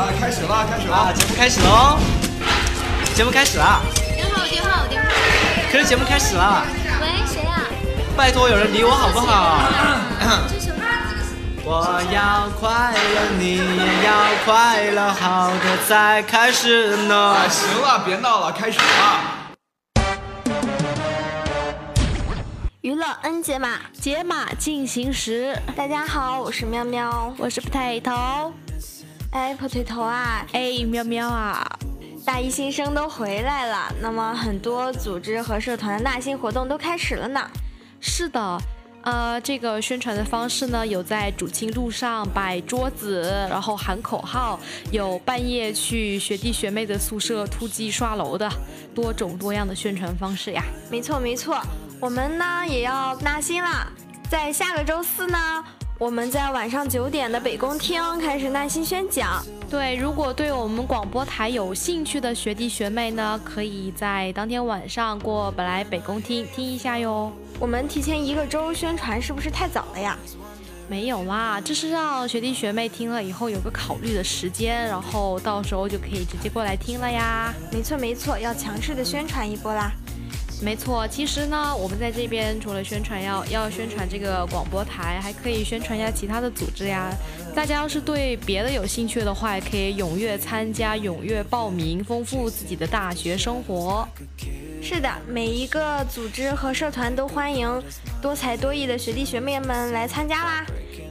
[0.00, 1.98] 啊，开始了，开始了，节目开始喽！
[3.14, 3.82] 节目开始了。
[4.16, 5.08] 电话，电话，电话。
[5.70, 6.64] 可是节目开始了。
[7.02, 7.60] 喂，谁啊？
[8.16, 9.60] 拜托，有人理我好不好？
[11.66, 14.12] 我要快乐，你也要
[14.46, 17.36] 快乐，好的才开始呢。
[17.50, 19.52] 行了，别闹了，开始吧。
[22.80, 25.60] 娱乐 N 解码，解码进行时。
[25.76, 28.50] 大家好，我是喵喵，我是 potato。
[29.32, 31.64] 哎，potato 啊，哎，喵喵啊，
[32.24, 37.48] 大一新生都回来了，那么很多组织和社团的纳新活动都开始了呢。
[38.00, 38.58] 是的。
[39.02, 48.46] 呃，这个宣传的方式呢，有在主庆路上摆桌子，然后喊口号，有半夜去学弟学妹的宿舍突击刷楼的，
[48.94, 50.62] 多种多样的宣传方式呀。
[50.90, 51.58] 没错没错，
[51.98, 53.90] 我们呢也要纳新了，
[54.28, 55.64] 在下个周四呢。
[56.00, 59.44] 我们在晚上九点的北宫厅开始耐心宣讲。
[59.68, 67.30] 对，如果对我们广播台有兴趣的学弟学妹呢，可以在当天晚上过来北宫厅听一下哟。
[67.58, 70.18] 我们提前一个周宣传是不是太早了呀？
[70.88, 77.52] 没有啦，这是让学弟学妹听了以后有个考虑的时间，然后到时候就可以直接过来听了呀。
[77.70, 79.92] 没错没错，要强势的宣传一波啦。
[80.62, 87.10] 没错，其实呢，我们在这边除了宣传要要宣传这个广播台，还可以宣传一下其他的组织呀。
[87.54, 94.06] 大家要是对别的有兴趣的话，也可以踊跃参加、踊跃报名，丰富自己的大学生活。
[94.82, 97.82] 是的，每一个组织和社团都欢迎
[98.20, 100.66] 多才多艺的学弟学妹们来参加啦。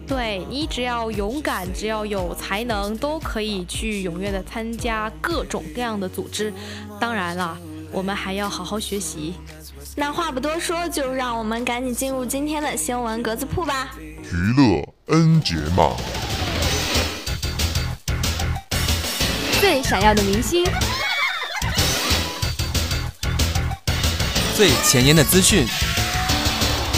[0.07, 6.53] 对你只要勇敢，只要有才能，都可以去踊跃的参加各种各样的组织。
[6.99, 7.57] 当然了。
[7.91, 9.33] 我们还要好好学习。
[9.95, 13.89] 那话不多说，就让我们赶紧进入今天的新闻格子铺吧。
[13.99, 15.95] 娱乐 N 节码，
[19.59, 20.63] 最闪耀的明星，
[24.55, 25.67] 最前沿的资讯，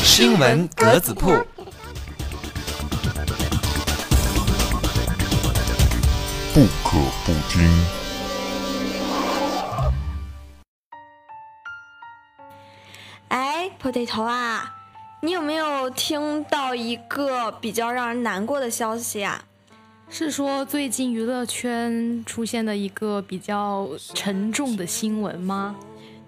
[0.04, 1.32] 新闻格子铺，
[6.54, 8.01] 不可不听。
[13.82, 14.76] 破地头啊，
[15.22, 19.44] 你有没有听到一个比较让人难过的消息啊？
[20.08, 25.76] 是说最近娱乐圈出现的一个比较沉重的新闻吗？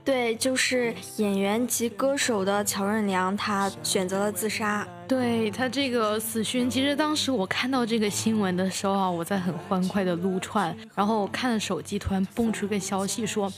[0.03, 4.87] 对，就是演员及歌手的乔任梁，他选择了自杀。
[5.07, 13.51] 对他这个死讯，其实当时我看到这个新闻的时候啊，我在很欢快的撸串，然后我看了手机，突然蹦出个消息说，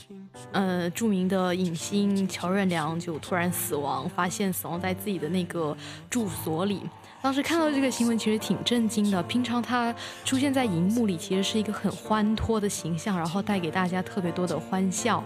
[0.52, 5.74] 呃，著名的影星乔任梁就突然死亡，发现死亡在自己的那个
[6.10, 6.82] 住所里。
[7.22, 9.22] 当时看到这个新闻，其实挺震惊的。
[9.22, 15.22] 平常他出现在荧幕里，其实是一个很欢脱的形象，然后带给大家特别多的欢笑。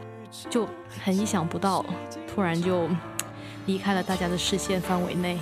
[0.49, 0.67] 就
[1.03, 1.85] 很意想不到，
[2.33, 2.89] 突然就
[3.67, 5.37] 离开了大家的视线范围内。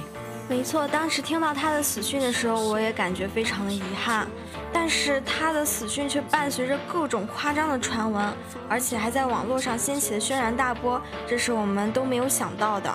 [0.49, 4.27] 没错，当时听到他的死讯的时候，我也感觉非常的遗憾。
[4.73, 8.33] 但是他的死讯却伴随着各种夸张的传闻，
[8.69, 12.93] 而且还在网络上掀起了轩然大波，这是我们都没有想到的。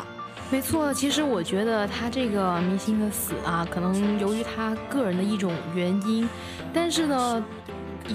[0.49, 6.27] 没错，其实我觉得他这个明星的死啊，可能由于他个人的一种原因，
[6.73, 7.45] 但是呢。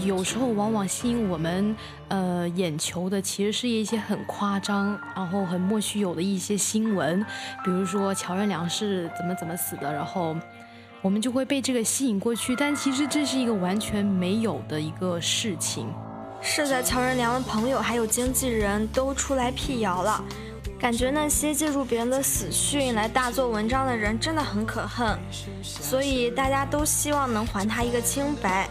[0.03, 1.75] 有时候往往吸引我们
[2.09, 7.25] 呃眼球的，其实是一些很夸张，然后很莫须有的一些新闻，
[7.65, 10.37] 比如说乔任梁是怎么怎么死的，然后
[11.01, 12.55] 我们就会被这个吸引过去。
[12.55, 15.89] 但其实这是一个完全没有的一个事情。
[16.41, 20.23] 是的，乔任梁的朋友还有经纪人都出来辟谣了，
[20.79, 25.19] 感觉那些借助别人的死讯来大做文章的人真的很可恨，
[25.63, 28.69] 所以大家都希望能还他一个清白。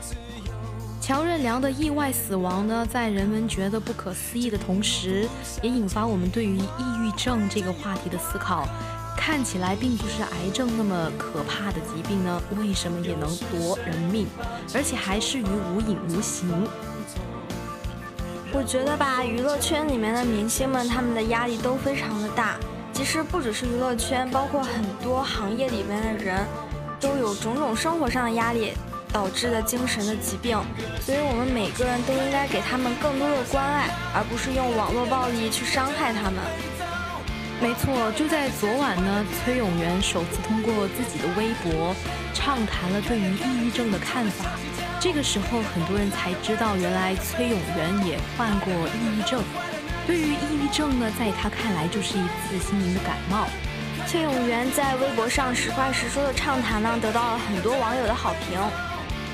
[1.07, 5.25] 乔任梁的意外死亡呢，在人们觉得不可思议的同时，
[5.61, 8.67] 也引发我们对于抑郁症这个话题的思考。
[9.15, 14.27] 看起来并不是癌症那么可怕的疾病呢，为什么也能夺人命，
[14.73, 16.67] 而且还是于无影无形？
[18.51, 22.57] 我觉得吧，娱乐圈里面的明星们，他们的压力都非常的大。
[22.91, 26.45] 其实不只是娱乐圈，包括很多行业里面的人，
[26.99, 28.73] 都有种种生活上的压力。
[29.11, 30.57] 导致的精神的疾病，
[31.01, 36.41] 所以我们每个人都应该给他们更多的关爱，而不是用网络暴力去伤害他们。
[37.59, 41.95] 没错，就在昨晚呢，崔永元首次通过自己的微博
[42.33, 44.45] 畅谈了对于抑郁症的看法。
[44.99, 49.41] 这个时候，很多人才知道，原来崔永元也患过抑郁症。
[50.05, 53.47] 对于抑郁症呢，在他看来就是一次心灵的感冒。
[54.05, 58.59] 崔永元在微博上实话实说的畅谈呢，得到了很多网友的好评。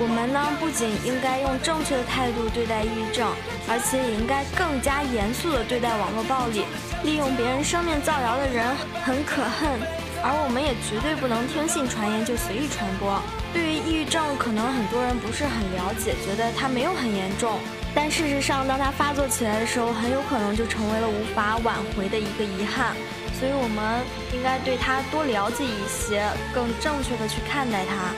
[0.04, 3.32] 我们呢，不仅应该用正确的态度对待抑郁症，
[3.72, 6.68] 而且也应该更加严肃地对待网络暴力。
[7.08, 8.68] 利用别人生命造谣的人
[9.00, 9.80] 很可恨，
[10.20, 13.16] 而我们也绝对不能听信传言就随意传播。
[13.56, 17.56] 对于抑郁症，可能很多人不是很了解，觉得它没有很严重，
[17.96, 22.92] 但事实上，当它发作起来的时候，很有可能就成为了无法挽回的一个遗憾。
[23.40, 24.04] 所以，我们
[24.36, 28.12] 应该对它多了解一些，更正确的去看待它。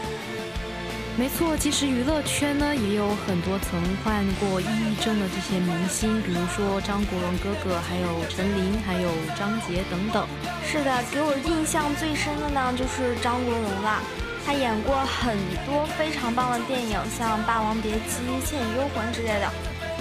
[1.17, 9.09] 没错，其实娱乐圈呢也有很多曾患过抑郁症的这些明星，比如说张国荣哥哥，还有陈琳，还有
[9.39, 10.27] 张杰等等。
[10.67, 14.03] 是的，给我印象最深的呢就是张国荣了。
[14.45, 19.50] 他演过很多非常棒的电影，像《霸王别姬》《倩女幽魂》之类的，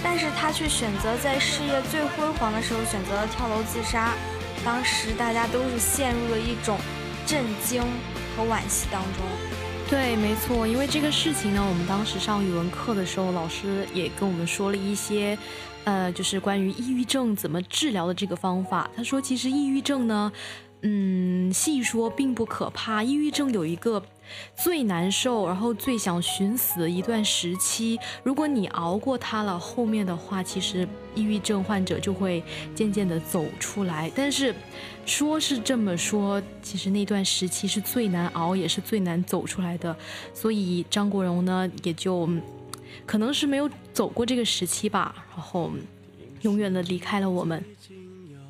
[0.02, 4.12] 但是他却选择在事业最辉煌的时候选择了跳楼自杀。
[4.64, 6.76] 当时大家都是陷入了一种
[7.24, 7.82] 震惊
[8.36, 9.53] 和惋惜当中。
[9.88, 15.38] 对，没错，因为这个事情呢，我们当时上语文课的时候，老师也跟我们说了一些，
[15.84, 18.90] 呃，就是关于抑郁症怎么治疗的这个方法。
[18.96, 20.32] 他说，其实抑郁症呢。
[20.86, 23.02] 嗯，细说并不可怕。
[23.02, 24.04] 抑郁症有一个
[24.56, 27.98] 最难受，然后最想寻死的一段时期。
[28.22, 32.42] 如果你熬过它了，后面的话，其实抑郁症患者就会
[32.74, 34.10] 渐渐的走出来。
[34.14, 34.54] 但是，
[35.06, 39.96] 说是这么说，其实那段时期是最难熬，也是最难走出来的。
[40.32, 42.28] 所以张国荣呢，也就
[43.06, 45.70] 可能是没有走过这个时期吧，然后
[46.42, 47.62] 永远的离开了我们。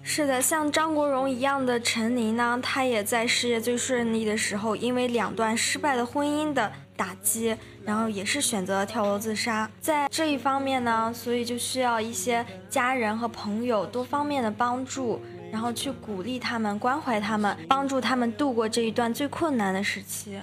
[0.06, 9.69] 是的，像张国荣一样的陈琳呢，她也在事业最顺利的时候，因为两段失败的婚姻的打击，然后也是选择了跳楼自杀。
[9.81, 15.21] 在这一方面呢，所以就需要一些家人和朋友多方面的帮助，
[15.51, 20.39] 然后去鼓励他们、关怀他们，帮助他们度过这一段最困难的时期。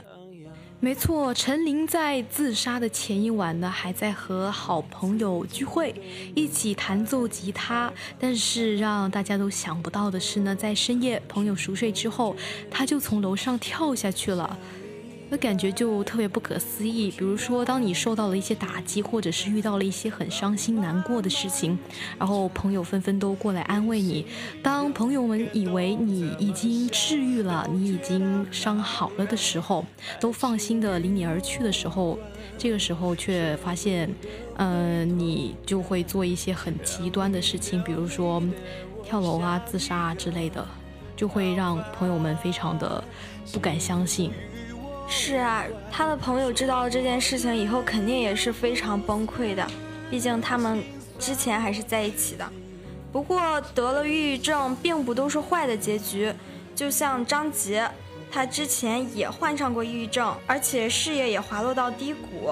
[0.84, 5.94] 没错，陈琳在自杀的前一晚呢，还在和好朋友聚会，
[6.34, 7.94] 一起弹奏吉他。
[8.20, 12.36] 但是让大家都想不到的是呢，在深夜朋友熟睡之后，
[12.72, 14.58] 他就从楼上跳下去了。
[15.32, 17.10] 那感觉就特别不可思议。
[17.12, 21.80] 比如说，当你受到了一些打击，或者是遇到了一些很伤心难过的事情，
[22.20, 24.26] 然后朋友纷纷都过来安慰你。
[24.62, 29.86] 当朋友们以为你已经治愈了，你已经伤好了的时候，
[30.20, 32.20] 都放心的离你而去的时候，
[32.58, 34.14] 这个时候却发现，
[34.58, 38.44] 嗯，你就会做一些很极端的事情，比如说
[39.06, 40.68] 跳楼啊、自杀啊之类的，
[41.16, 43.02] 就会让朋友们非常的
[43.54, 44.30] 不敢相信。
[45.14, 49.68] 是啊，他的朋友知道了这件事情以后，肯定也是非常崩溃的。
[50.10, 50.82] 毕竟他们
[51.20, 52.50] 之前还是在一起的。
[53.12, 56.34] 不过得了抑郁症，并不都是坏的结局。
[56.74, 57.86] 就像张杰，
[58.32, 62.50] 他之前也患上过抑郁症，而且事业也滑落到低谷。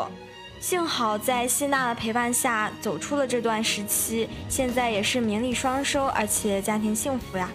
[0.59, 7.49] 幸好在谢娜的陪伴下，走出了这段时期，现在也是名利双收，而且家庭幸福呀。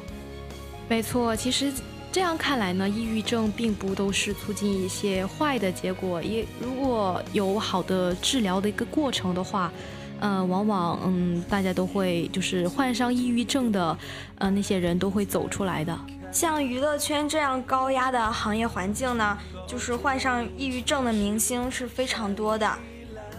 [0.88, 1.70] 没错，其实。
[2.14, 9.72] 这样看来呢，抑郁症并不都是促进一些坏的结果，也如果有好的治疗的一个过程的话，
[10.20, 13.98] 嗯，往往嗯大家都会就是患上抑郁症的，
[14.38, 15.98] 呃那些人都会走出来的。
[16.30, 22.72] 像娱乐圈这样高压的行业环境呢，就是患上抑郁症的明星是非常多的，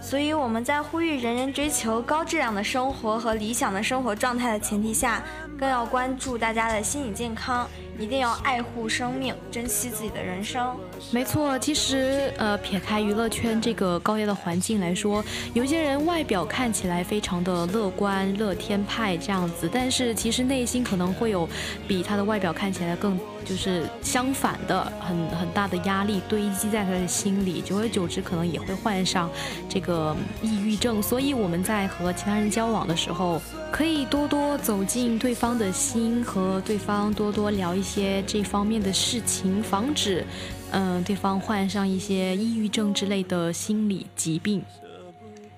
[0.02, 5.24] 所以我们在呼吁人人追求高质量的生活和理想的生活状态的前提下，
[5.58, 7.66] 更要关注大家的心理健康。
[7.98, 10.76] 一定要爱护生命，珍惜自己的人生。
[11.10, 15.24] 没错，其实呃，撇开娱乐圈这个高压的环境来说，
[15.54, 21.48] 有些人外表看起来非常的乐观、乐天派这样子，但是其实内心可能会有
[21.88, 23.18] 比他的外表看起来更。
[23.48, 29.30] 就是相反的，很很大的压力堆积在他的心里，久而久之可能也会患上
[29.68, 31.00] 这个抑郁症。
[31.00, 40.26] 所以我们在和其他人交往的时候，可以多多走进对方的心，和对方多多聊一些这方面的事情，防止
[40.72, 44.60] 嗯对方患上一些抑郁症之类的心理疾病。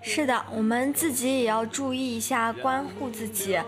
[0.02, 3.59] 是的，我们自己也要注意一下，关护自己。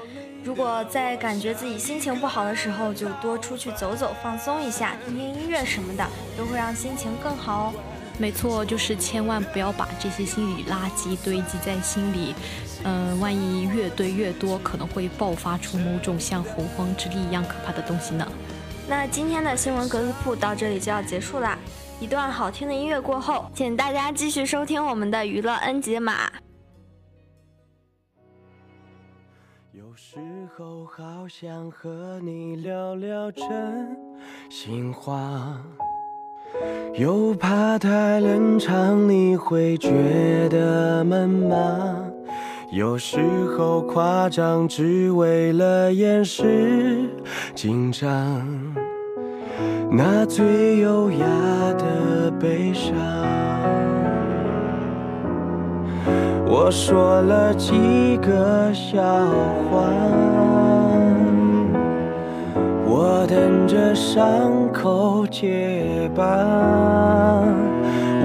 [0.43, 6.07] 如果在感觉自己心情不好的时候，就多出去走走，放松一下，听听音乐什么的，
[6.37, 7.75] 都会让心情更好哦。
[8.19, 12.35] 没错，就是千万不要把这些心理垃圾堆积在心里，
[12.85, 18.27] 嗯，万一越堆越多，可能会爆发出某种像洪荒之力一样可怕的东西呢。
[18.89, 21.59] 那今天的新闻格子铺到这里就要结束啦。
[22.01, 26.31] 一段好听的音乐过后，请大家继续收听我们的娱乐 N 解码。
[29.91, 30.21] 有时
[30.57, 33.45] 候好想和你聊聊真
[34.49, 35.61] 心话。
[36.95, 42.09] 又怕太冷场，你会觉得闷吗？
[42.71, 43.19] 有时
[43.59, 47.11] 候夸张，只为了掩饰
[47.57, 48.47] 紧张，
[49.91, 51.27] 那最优雅
[51.73, 52.95] 的悲伤。
[56.53, 59.01] 我说了几个笑
[59.71, 59.87] 话。
[62.85, 66.25] 我等着伤口结疤，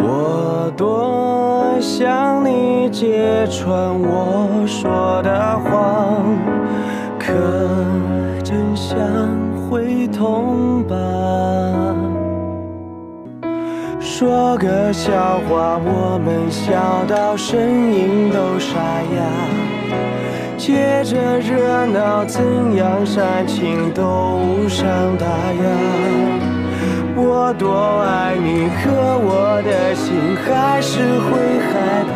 [0.02, 6.26] 我多想你揭穿我说的谎，
[7.20, 7.32] 可
[8.44, 9.00] 真相
[9.70, 10.96] 会痛吧？
[14.18, 18.80] 说个笑话，我们笑到声音都沙
[19.14, 19.20] 哑。
[20.56, 22.42] 借着热闹，怎
[22.78, 25.64] 样煽情都无伤大雅。
[27.18, 31.76] 我多爱你，可我的心还是会害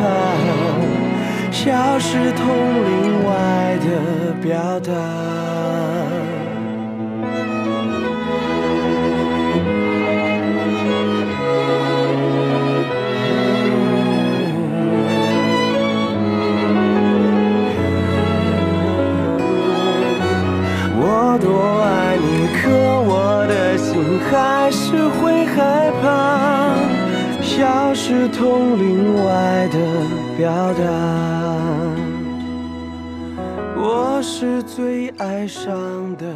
[1.52, 2.48] 消失同
[2.88, 4.90] 另外的表达。
[24.30, 26.76] 还是会害怕，
[27.42, 29.78] 消失同另外的
[30.36, 30.82] 表达。
[33.76, 36.32] 我是最爱上的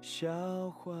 [0.00, 0.28] 笑
[0.78, 0.94] 话。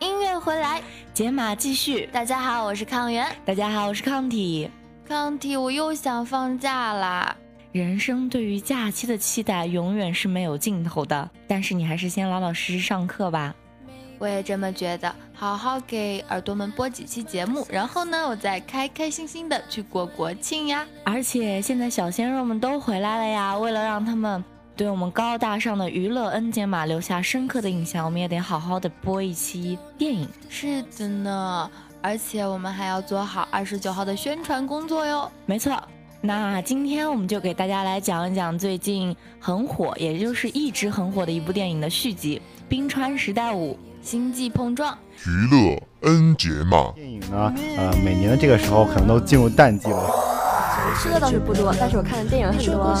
[0.00, 0.82] 音乐回来，
[1.14, 2.06] 解码继续。
[2.12, 3.26] 大家好，我是康源。
[3.46, 4.70] 大家好，我是抗体。
[5.06, 7.36] 康体，我又想放假啦。
[7.70, 13.54] 人生对于假期的期待永远是没有尽头的，但是你还是先老老实实上课吧。
[14.18, 20.84] 我也这么觉得，好好给耳朵们播几期节目，然后呢，我再开开心心的去过国庆呀。
[21.04, 24.42] 而且现在小鲜肉们都回来了呀，为了让他们
[24.74, 30.26] 对我们高大上的娱乐 N 解码留下深刻的印象，我们也得好好的播一期电影。
[30.48, 31.70] 是的呢，
[32.02, 35.30] 而且我们还要做好二十九号的宣传工作哟。
[35.44, 35.76] 没错。
[36.20, 44.92] 那今天我们就给大家来讲一讲最近很火，也就是一直很火的一部电影的续集《冰川时代五：星际碰撞》。
[45.28, 46.92] 娱乐 N 节嘛。
[46.96, 50.10] 电影呢，呃，每年的这个时候可能都进入淡季了。
[50.98, 52.96] 吃的倒是不多，但是我看的电影很多。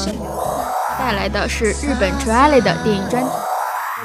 [0.98, 3.30] 带来的是日本 t r a l 的电影专辑。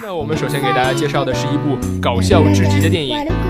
[0.01, 3.40] 那我们首先给大家介绍的是一部搞笑至极的电影。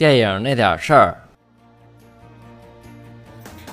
[0.00, 1.14] 电影那点事儿。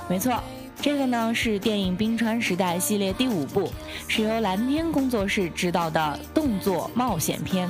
[0.10, 0.44] 没错，
[0.82, 3.72] 这个呢是电影《冰川时代》系列第五部，
[4.10, 7.70] 是由蓝天工作室执导的动作冒险片，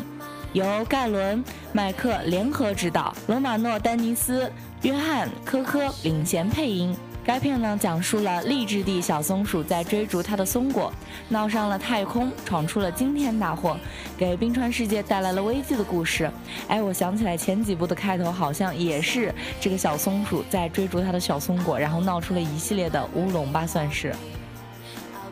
[0.54, 1.38] 由盖伦·
[1.72, 6.98] 麦克联合执导，罗马诺·丹尼斯、约翰·科科领衔配音。
[7.28, 10.94] 该片呢，讲述了励志地小松鼠在追逐它的松果，
[11.28, 13.78] 闹上了太空，闯出了惊天大祸，
[14.18, 16.32] 给冰川世界带来了危机的故事。
[16.70, 24.16] 哎，我想起来前几部的开头好像也是这个小松鼠在追逐它的小松果，然后闹出了一系列的乌龙吧，算是。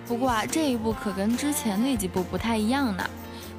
[0.06, 3.10] 不过啊，这一部可跟之前那几部不太一样呢。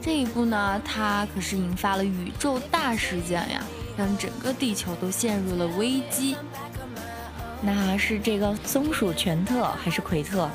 [0.02, 3.64] 这一部呢，它可是引发了宇宙大事件呀，
[3.96, 6.36] 让整个地球都陷入了危机。
[7.62, 10.48] 那是这个松鼠全特还是奎特？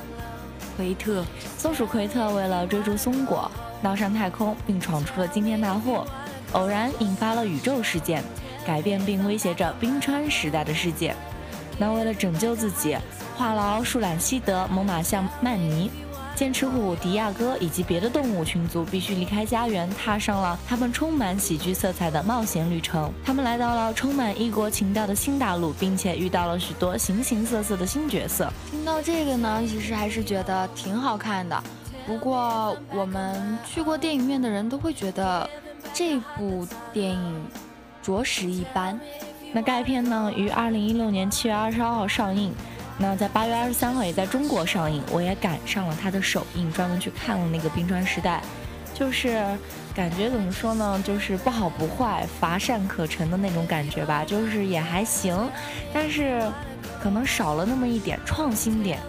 [0.77, 1.25] 奎特，
[1.57, 6.05] 松鼠奎特为了追逐松果，闹上太空，并闯出了惊天大祸，
[6.53, 8.23] 偶然引发了宇宙事件，
[8.65, 11.13] 改变并威胁着冰川时代的世界。
[11.77, 12.97] 那为了拯救自己，
[13.35, 15.91] 话痨树懒希德、猛犸象曼尼。
[16.41, 23.13] 剑齿虎迪亚哥以及别的动物群族必须离开家园，踏上了他们充满喜剧色彩的冒险旅程。
[23.23, 28.51] 他们来到了充满异国情调的新大陆，并且遇到了许多形形色色的新角色。
[28.71, 31.63] 听到这个呢，其实还是觉得挺好看的。
[32.07, 35.47] 不过我们去过电影院的人都会觉得
[35.93, 37.45] 这部电影
[38.01, 38.99] 着实一般。
[39.53, 42.51] 那该片呢，于二零一六年七月二十二号上映。
[43.01, 48.43] 那在八月二十三号也在中国上映，我也赶上了它的首映，专门去看了那个《冰川时代》，
[48.97, 49.43] 就是
[49.95, 55.49] 感觉怎么说呢，就是不好不坏，乏善可陈的那种感觉吧，就是也还行，
[55.91, 56.47] 但是
[57.01, 58.99] 可能少了那么一点创新点。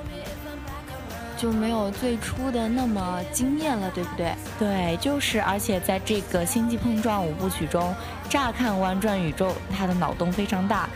[1.37, 4.33] 就没有最初的那么惊艳了，对不对？
[4.61, 7.93] 对，就是，而且在这个星际碰撞五部曲中，
[8.31, 10.89] 乍看玩转宇宙，它的脑洞非常大，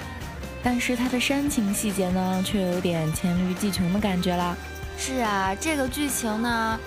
[0.66, 4.56] 但是它的煽情细节呢，却有点黔驴技穷的感觉啦。
[4.98, 6.80] 是啊，这个剧情呢，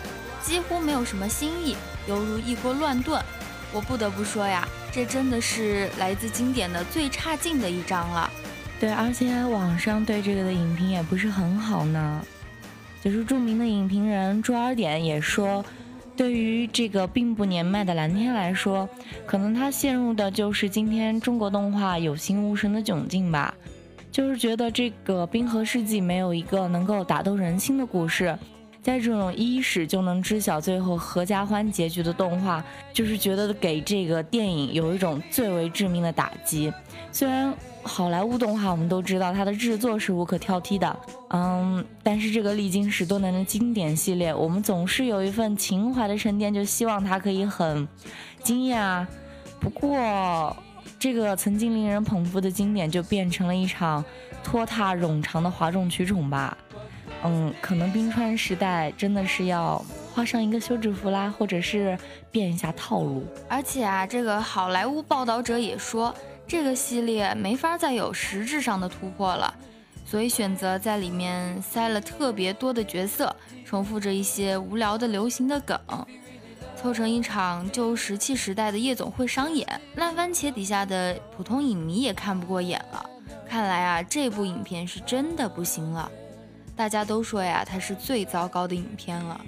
[0.43, 3.23] 几乎没有什么新意，犹如一锅乱炖。
[3.71, 8.29] 我不得不说呀，这真的是来自经典的最差劲的一章了。
[8.81, 12.21] 对，而且网上对这个的影评也不是很好呢。
[13.01, 15.63] 就是著名的影评人朱尔典也说，
[16.19, 18.89] 对于这个并不年迈的蓝天来说，
[19.25, 23.55] 可能他陷入的就是今天中国动画有形无神的窘境吧。
[24.11, 28.37] 就是觉得这个《冰河世纪》没有一个能够打动人心的故事，
[28.81, 36.71] 在这种伊始就能知晓最后合家欢结局的动画，就是觉得给这个电影有一种最为致命的打击。
[37.11, 37.53] 虽然。
[37.81, 47.87] 好莱坞动画我们都知道，它的制作是无可挑剔的，嗯，但是这个历经十多年的经典系列，我们总是有一份情怀的沉淀，就希望它可以很
[48.43, 49.07] 惊艳啊。
[49.61, 50.55] 不过，
[50.99, 54.03] 这个曾经令人捧腹的经典，就变成了一场
[54.43, 56.55] 拖沓冗长的哗众取宠吧。
[57.23, 59.83] 嗯，可能冰川时代真的是要
[60.13, 61.97] 画上一个休止符啦，或者是
[62.31, 63.23] 变一下套路。
[63.47, 66.15] 而且啊，这个好莱坞报道者也说。
[66.47, 69.53] 这个系列没法再有实质上的突破了，
[70.03, 75.79] 所以选择在里面塞了特别多的角色，重复着一些无聊的流行的梗，
[76.75, 79.79] 凑成一场旧石器时代的夜总会商演。
[79.93, 83.07] 烂番茄底下的普通影迷也看不过眼了，
[83.47, 86.11] 看来啊，这部影片是真的不行了。
[86.79, 89.41] 大家都说呀，它是最糟糕的影片了。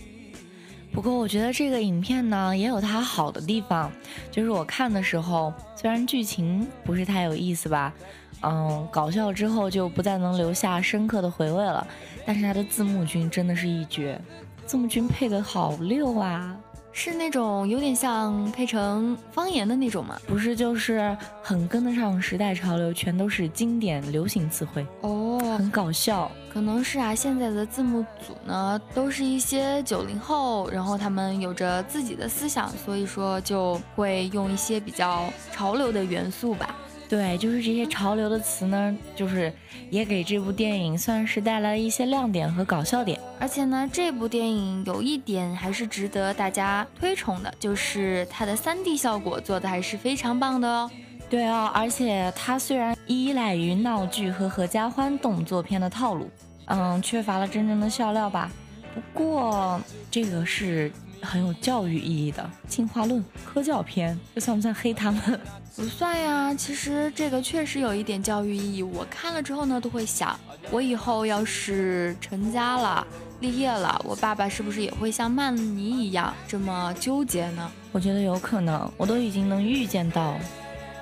[0.92, 3.90] 不过我觉得这个影片呢也有它好的地方，
[4.30, 7.94] 就是我看的时候，虽然剧情不是太有意思吧，
[8.42, 11.88] 嗯，搞笑之后就不再能留下深刻的回味了，
[12.26, 14.20] 但是它的字幕君真的是一绝，
[14.66, 16.58] 字幕君配的好溜啊。
[16.94, 20.20] 是那种有点像配成方言的那种吗？
[20.28, 26.30] 不是，就是很跟得上时代潮流，全都是经典流行词汇哦，很搞笑。
[26.52, 36.76] 可能是啊，现在的字幕组呢，都是一些九零后，然后他们有着自己的思想，所以说就会用一些比较潮流的元素吧。
[37.12, 39.52] 对，就是这些潮流的词呢，就是
[39.90, 43.20] 也给这部电影算是带来了一些亮点和搞笑点。
[43.38, 50.90] 而且呢，这部电影有一点还是值得大家推崇的，就是它的 3D 效果做的还是非常棒的哦。
[51.30, 56.30] 对哦，而且它虽然依赖于闹剧和合家欢动作片的套路，
[56.68, 58.50] 嗯，缺乏了真正的笑料吧。
[58.96, 60.90] 不过这个是。
[61.22, 65.40] 很有教育意义的进化论科教片，这算不算黑他们？
[65.76, 68.84] 不算呀，其实这个确实有一点教育意义。
[68.84, 70.38] 我看了之后呢，都会想，
[70.70, 73.08] 我以后要是成家了、
[73.40, 77.72] 立业了，我爸爸是不是也会像曼尼一样这么纠结呢？
[77.94, 80.38] 我觉得有可能，我都已经能预见到。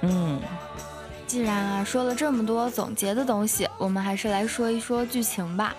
[0.01, 0.39] 嗯，
[1.25, 5.75] 既然啊说了这么多总结的东西，我们还是来说一说剧情吧。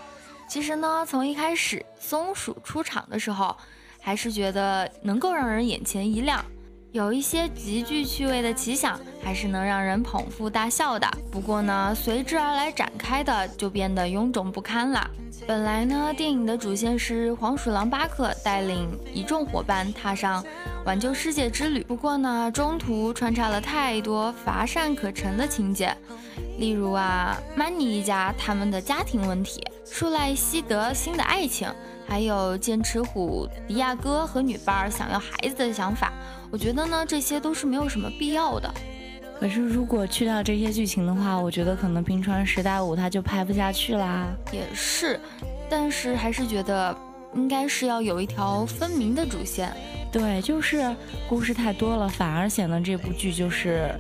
[0.49, 3.57] 其实呢，从一开始松鼠出场的时候。
[4.01, 6.45] 还是觉得能够让人眼前一亮，
[6.93, 11.07] 有一些极具趣味的奇想，还是能让人捧腹大笑的。
[11.31, 15.09] 不过呢，随之而来展开的就变得臃肿不堪了。
[15.47, 20.45] 本来呢，电影的主线是黄鼠狼巴克带领一众伙伴踏上
[20.85, 25.97] 挽救世界之旅，不过呢，中途穿插了太多乏善可陈的情节，
[26.59, 31.73] 例如啊，曼妮一家他们的家庭问题，树赖西德新的爱情。
[32.11, 36.13] 还有剑齿虎迪亚哥和女伴儿想要孩子的想法，
[36.51, 38.69] 我觉得呢，这些都是没有什么必要的。
[39.39, 44.27] 可是如果去掉这些剧情的话，我觉得可能《冰川时代五》它就拍不下去啦。
[44.51, 45.21] 也是，
[45.71, 46.95] 但是还是觉得
[47.33, 49.73] 应该是要有一条分明的主线。
[50.11, 50.93] 对，就是
[51.29, 53.95] 故事太多了，反而显得这部剧就是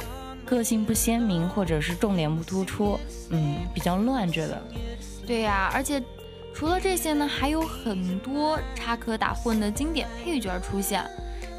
[0.44, 2.98] 个性不鲜明，或者是重点不突出，
[3.30, 4.60] 嗯，比较乱，觉得。
[5.24, 6.02] 对呀，而且。
[6.54, 11.04] 除了这些呢，还有很多插科打诨的经典配角出现，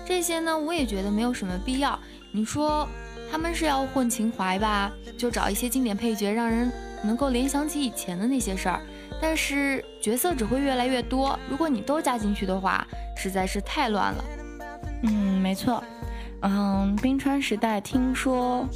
[0.05, 1.99] 这些呢，我也觉得没有什么必要。
[2.31, 2.87] 你说
[3.31, 6.71] 他们是要混情怀吧，就找一些经典配角，让人
[7.03, 8.81] 能够联想起以前的那些事儿。
[9.21, 14.23] 但是角色只会越来越多，如果你都加进去的话，实在是太乱了。
[15.03, 15.83] 嗯，没错。
[16.41, 18.67] 嗯，冰川时代听说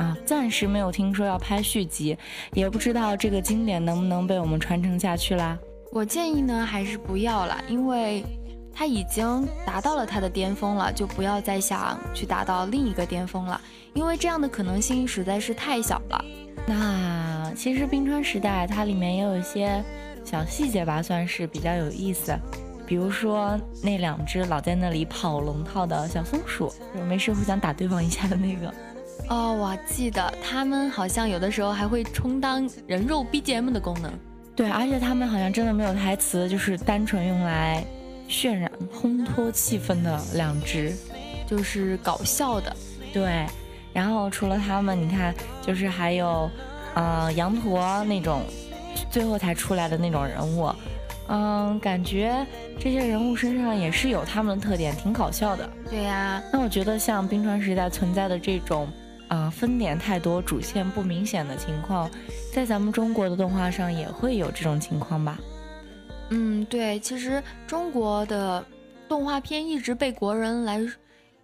[0.00, 2.16] 啊，暂时没有听说要拍续集，
[2.54, 5.58] 也不知道这个经典能不能被我们传承下去啦。
[5.92, 8.24] 我建议呢，还是不要了，因为
[8.72, 13.60] 它已经达到了它的巅峰了，就不要再想去达到另一个巅峰了，
[13.92, 16.24] 因为这样的可能性实在是太小了。
[16.66, 19.84] 那其实冰川时代它里面也有一些
[20.24, 22.34] 小细节吧，算是比较有意思。
[22.86, 26.72] 比如说那两只老在那里跑龙套的小松鼠，
[27.06, 28.72] 没事互相打对方一下的那个。
[29.30, 34.12] 哦，我记得他们好像有的时候还会充当人肉 BGM 的功能。
[34.56, 37.84] 对，而且他们好像真的没有台词，就是单纯用来
[38.28, 40.92] 渲染、烘托气氛的两只，
[41.46, 42.74] 就是搞笑的。
[43.12, 43.46] 对，
[43.92, 46.50] 然后除了他们，你看，就是还有，
[46.94, 48.42] 呃，羊驼那种，
[49.12, 50.68] 最后才出来的那种人物。
[51.28, 52.44] 嗯，感觉
[52.80, 55.70] 这些人物身上也是有他们的特点，挺搞笑的。
[55.88, 58.88] 对呀，那我觉得像冰川时代存在的这种，
[59.30, 62.10] 啊，分点太多、主线不明显的情况，
[62.52, 65.38] 在咱们中国的动画上也会有这种情况吧？
[66.30, 68.64] 嗯，对，其实中国的
[69.08, 70.80] 动画片一直被国人来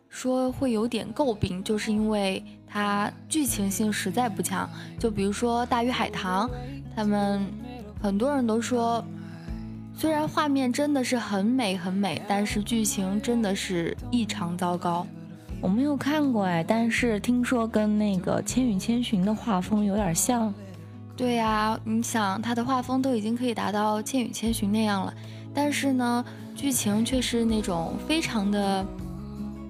[0.09, 4.69] 说会有点诟病，就是因为它剧情性实在不强。
[4.99, 6.49] 就比如说《大鱼海棠》，
[6.95, 7.47] 他们
[8.03, 9.03] 很多人都说。
[9.99, 15.07] 虽然画面真的是很美很美，但是剧情真的是异常糟糕。
[15.61, 20.53] 我没有看过哎，但是听说跟那个《千与千寻》的画风有点像。
[21.17, 25.13] 对呀，你想他的画风都已经可以达到《千与千寻》那样了，
[25.55, 28.85] 但是呢，剧情却是那种非常的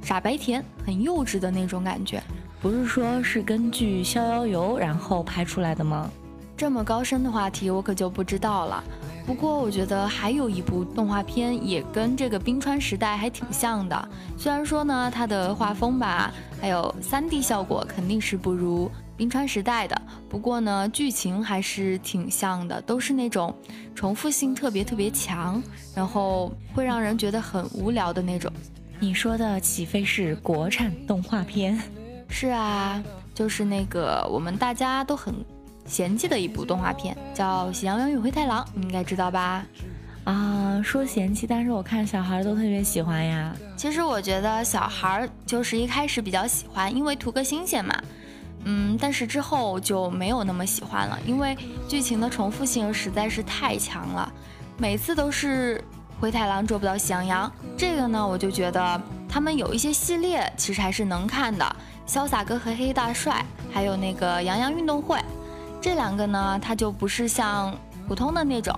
[0.02, 2.22] 傻白甜、很幼稚的那种感觉。
[2.60, 6.10] 不是说是根据《逍遥游》然后拍出来的吗？
[6.56, 8.82] 这么高深的话题，我可就不知道了。
[9.26, 14.08] 不过我觉得还有一部动画片也跟这个冰川时代还挺像的，
[14.38, 23.52] 虽然说呢它的画风吧，还有 3D 效果肯定是不如冰川时代的，不过呢剧情还是挺像的，都是那种
[23.96, 25.60] 重复性特别特别强，
[25.92, 28.50] 然后会让人觉得很无聊的那种。
[29.00, 31.76] 你说的岂非是国产动画片？
[32.28, 33.02] 是啊，
[33.34, 35.34] 就是那个我们大家都很。
[35.86, 39.64] 嫌弃的一部动画片叫《喜羊羊与灰太狼》，你应该知道吧？
[40.24, 43.54] 啊，说嫌弃，但是我看小孩都特别喜欢呀。
[43.76, 47.94] 其实我觉得小孩就是一开始比较喜欢，因为图个新鲜嘛。
[48.64, 51.56] 嗯，但是之后就没有那么喜欢了，因为
[51.88, 54.32] 剧情的重复性实在是太强了，
[54.76, 55.80] 每次都是
[56.18, 57.52] 灰太狼捉不到喜羊羊。
[57.76, 61.64] 这个呢，我就觉得他们有一些系列其实还是能看的，
[62.12, 65.16] 《潇洒哥和黑大帅》，还有那个《羊羊运动会》。
[65.86, 67.72] 这两个呢，它就不是像
[68.08, 68.74] 普通的那种，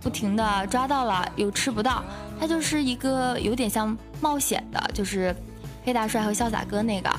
[0.00, 2.02] 不停的抓到了又吃不到，
[2.40, 5.36] 它就是一个有点像冒险的，就是
[5.84, 7.10] 黑大帅和潇洒哥那个。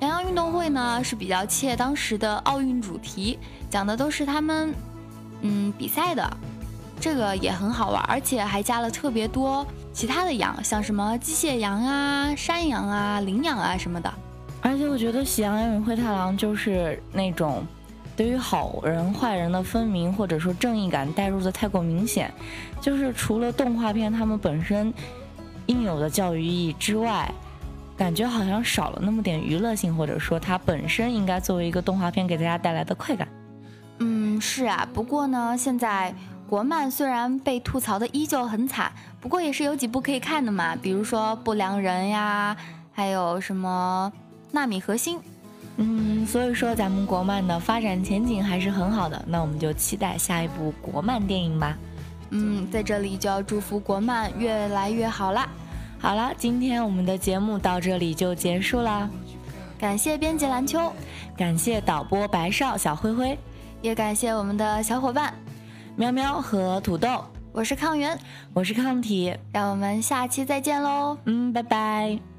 [0.00, 3.38] 羊羊运动会呢是比较切当时的奥运主题，
[3.70, 4.74] 讲的都是他们
[5.42, 6.28] 嗯比赛的，
[6.98, 14.12] 这个也很好玩，而且还加了特别多其他的羊，像什么机械羊啊、山羊啊、羚羊啊什么的。
[14.60, 17.64] 而且我觉得喜羊羊与灰太狼就是那种。
[18.16, 22.32] 对于好人坏人的分明，或者说正义感带入的太过明显，
[22.80, 24.92] 就是除了动画片他们本身
[25.66, 27.32] 应有的教育意义之外，
[27.96, 33.28] 感觉好像少了那么点娱乐性，或者说它本身应该作为一个动画片给大家带来的快感。
[33.98, 34.86] 嗯，是啊。
[34.92, 36.14] 不过呢，现在
[36.48, 42.56] 国漫虽然被吐槽的依旧很惨，不过也是有几部可以看的嘛，比如说《不良人》呀，
[42.92, 44.12] 还有什么
[44.52, 45.18] 《纳米核心》。
[45.76, 51.76] 嗯，所以说咱们国漫的发展前景还是很好的，那我们就期待下一部国漫电影吧。
[52.30, 55.48] 嗯，在这里就要祝福国漫越来越好啦。
[55.98, 59.08] 好了，今天我们的节目到这里就结束了，
[59.78, 60.92] 感谢编辑蓝秋，
[61.36, 63.38] 感谢导播白少小灰灰，
[63.80, 65.32] 也感谢我们的小伙伴
[65.96, 67.24] 喵喵和土豆。
[67.52, 68.18] 我是抗原，
[68.54, 71.16] 我是抗体，让我们下期再见喽。
[71.26, 72.31] 嗯，拜拜。